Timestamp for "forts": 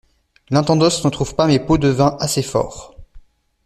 2.41-2.95